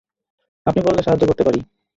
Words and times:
আপনি 0.65 0.79
বললে 0.81 1.01
সাহায্য 1.03 1.23
করতে 1.27 1.43
পারি। 1.43 1.59